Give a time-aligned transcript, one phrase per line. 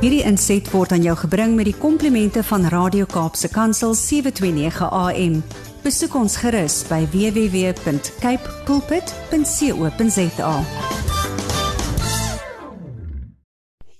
[0.00, 5.42] Hierdie inset word aan jou gebring met die komplimente van Radio Kaapse Kansel 729 AM.
[5.84, 10.54] Besoek ons gerus by www.cape pulpit.co.za.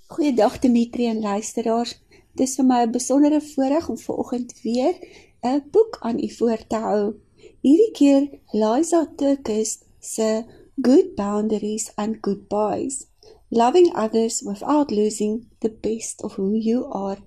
[0.07, 2.01] Goeiedag Dimitri en luisteraars.
[2.33, 4.95] Dis vir my 'n besondere voorreg om vanoggend weer
[5.43, 7.15] 'n boek aan u voor te hou.
[7.61, 10.45] Hierdie keer Liza Turkis se
[10.83, 13.10] Good Boundaries and Goodbyes.
[13.53, 17.19] Loving others without losing the best of who you are.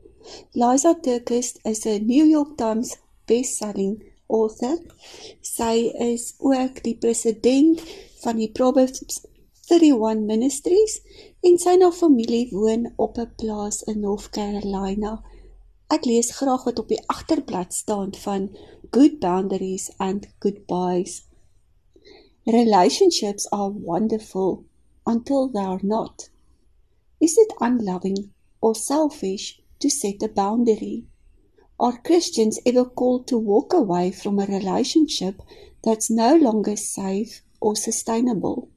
[0.55, 2.95] Liza Turkis is 'n New York Times
[3.27, 4.77] best-selling author.
[5.41, 7.84] Sy is ook die president
[8.23, 9.20] van die Proverbs
[9.67, 11.01] 31 Ministries
[11.41, 15.20] en sy haar familie woon op 'n plaas in North Carolina.
[15.90, 18.49] Ek lees graag wat op die agterblad staan van
[18.91, 21.26] Good Boundaries and Goodbyes.
[22.45, 24.63] Relationships are wonderful
[25.05, 26.30] until they are not.
[27.21, 28.31] Is it unloving
[28.62, 31.05] or selfish to set a boundary?
[31.79, 35.41] Are Christians ever called to walk away from a relationship
[35.84, 38.70] that's no longer safe or sustainable?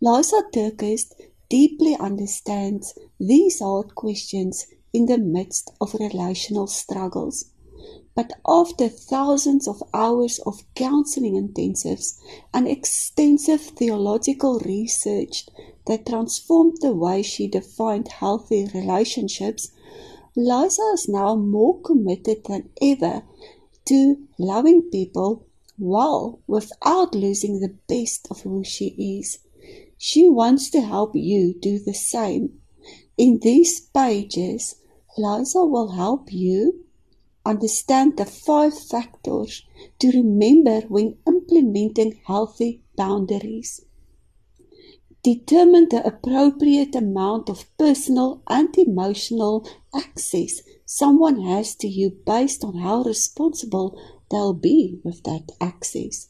[0.00, 1.14] Liza Turkist
[1.48, 7.46] deeply understands these hard questions in the midst of relational struggles.
[8.14, 12.20] But after thousands of hours of counseling intensives
[12.52, 15.46] and extensive theological research
[15.86, 19.72] that transformed the way she defined healthy relationships,
[20.36, 23.24] Liza is now more committed than ever
[23.86, 29.38] to loving people well without losing the best of who she is.
[29.98, 32.60] She wants to help you do the same.
[33.16, 34.76] In these pages,
[35.18, 36.83] Liza will help you
[37.44, 39.64] understand the five factors
[39.98, 43.84] to remember when implementing healthy boundaries.
[45.22, 52.76] Determine the appropriate amount of personal and emotional access someone has to you based on
[52.76, 53.98] how responsible
[54.30, 56.28] they'll be with that access.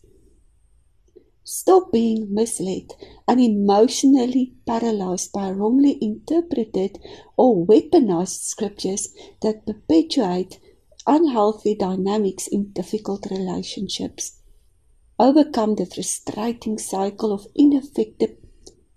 [1.42, 2.92] Stop being misled
[3.28, 6.98] and emotionally paralyzed by wrongly interpreted
[7.36, 10.58] or weaponized scriptures that perpetuate
[11.06, 14.40] unhealthy dynamics in difficult relationships.
[15.18, 18.36] Overcome the frustrating cycle of ineffective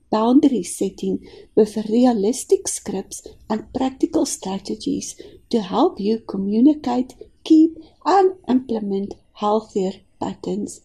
[0.09, 1.19] boundary setting
[1.55, 5.19] with realistic scripts and practical strategies
[5.49, 7.13] to help you communicate,
[7.43, 10.81] keep, and implement healthier patterns.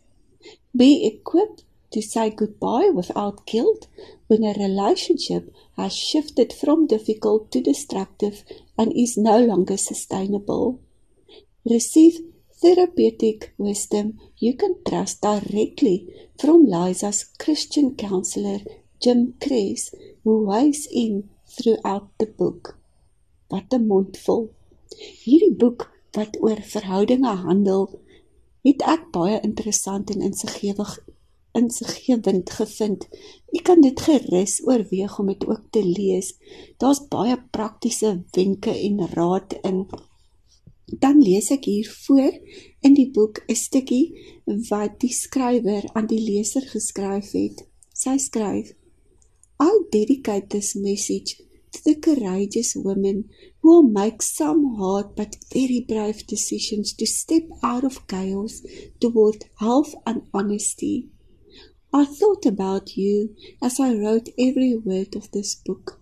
[0.76, 3.86] Be equipped to say goodbye without guilt
[4.26, 8.44] when a relationship has shifted from difficult to destructive
[8.78, 10.80] and is no longer sustainable.
[11.64, 12.18] Receive
[12.60, 18.58] therapeutic wisdom you can trust directly from Liza's Christian counselor,
[19.00, 22.78] Jim Kress, who weighs in throughout the book.
[23.48, 24.50] Wat 'n mondvol.
[25.24, 28.00] Hierdie boek wat oor verhoudinge handel,
[28.66, 30.98] het ek baie interessant en insiggewig
[31.52, 33.06] insiggewend gevind.
[33.52, 36.34] Ek kan dit gerus oorweeg om dit ook te lees.
[36.80, 39.86] Daar's baie praktiese wenke en raad in
[41.00, 42.34] dan lees ek hier voor
[42.80, 44.06] in die boek 'n stukkie
[44.68, 47.64] wat die skrywer aan die leser geskryf het.
[47.94, 48.74] Sy skryf:
[49.60, 51.40] I dedicate this message
[51.72, 53.30] to the courageous women
[53.60, 58.62] who will make some hard but very brave decisions to step out of chaos
[59.00, 61.08] toward health and honesty.
[61.92, 66.00] I thought about you as I wrote every word of this book.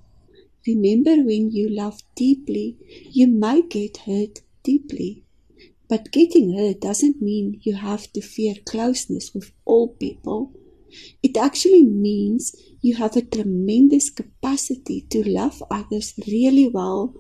[0.66, 2.76] Remember when you love deeply,
[3.10, 5.24] you may get hurt deeply.
[5.88, 10.52] But getting hurt doesn't mean you have to fear closeness with all people.
[11.22, 17.14] It actually means you have a tremendous capacity to love others really well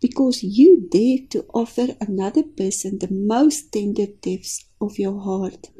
[0.00, 5.70] because you dare to offer another person the most tender depths of your heart.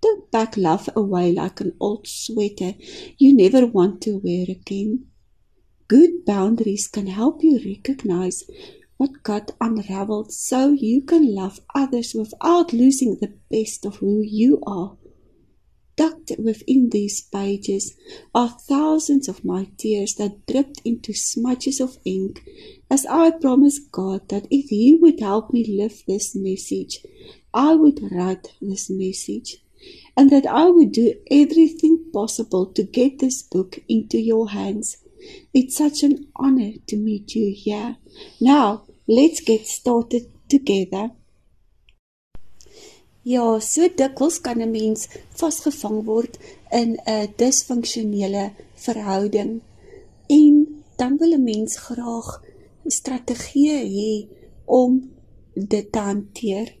[0.00, 2.74] Don't pack love away like an old sweater
[3.16, 5.06] you never want to wear again.
[5.88, 8.44] Good boundaries can help you recognize
[8.98, 14.60] what God unraveled so you can love others without losing the best of who you
[14.66, 14.96] are.
[15.96, 17.96] Tucked within these pages
[18.34, 22.44] are thousands of my tears that dripped into smudges of ink
[22.90, 27.04] as I promised God that if He would help me live this message,
[27.54, 29.56] I would write this message
[30.16, 34.98] and that I would do everything possible to get this book into your hands.
[35.52, 37.96] It's such an honor to meet you here.
[38.40, 41.14] Now, Let's get started together.
[43.22, 45.08] Ja, so dikwels kan 'n mens
[45.40, 46.38] vasgevang word
[46.70, 49.60] in 'n disfunksionele verhouding.
[50.96, 52.44] dan wil 'n mens graag
[52.84, 54.28] strategieë hê
[54.64, 55.10] om
[55.54, 56.76] dit te hanteer.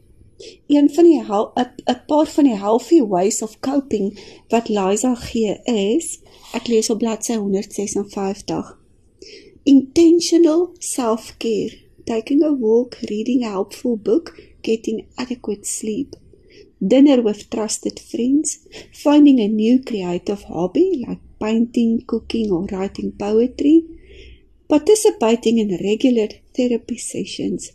[0.66, 6.20] Een van die 'n paar van die healthy ways of coping wat Liza gee is,
[6.52, 8.78] ek lees op bladsy 156.
[9.62, 16.16] Intentional self-care, taking a walk, reading a helpful book, getting adequate sleep.
[16.92, 23.84] Dinner with trusted friends, finding a new creative hobby like painting, cooking or writing poetry,
[24.68, 27.72] participating in regular therapy sessions,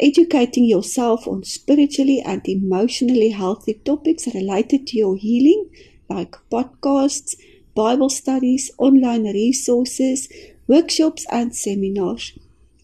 [0.00, 5.70] educating yourself on spiritually and emotionally healthy topics related to your healing,
[6.08, 7.36] like podcasts,
[7.74, 10.28] Bible studies, online resources,
[10.66, 12.32] workshops and seminars,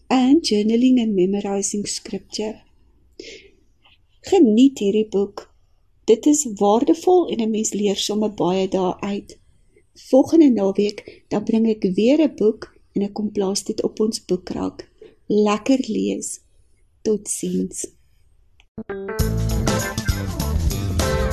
[0.09, 2.61] and journaling and memorizing scripture.
[4.21, 5.47] Geniet hierdie boek.
[6.07, 9.37] Dit is waardevol en 'n mens leer sommer baie daaruit.
[10.09, 14.25] Volgende naweek dan bring ek weer 'n boek en ek kom plaas dit op ons
[14.25, 14.89] boekrak.
[15.27, 16.39] Lekker lees.
[17.01, 17.85] Totsiens.